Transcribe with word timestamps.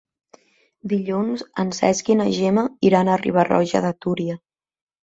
Dilluns 0.93 1.43
en 1.65 1.75
Cesc 1.81 2.11
i 2.15 2.17
na 2.23 2.27
Gemma 2.39 2.67
iran 2.91 3.13
a 3.13 3.21
Riba-roja 3.27 3.85
de 3.89 3.95
Túria. 4.07 4.43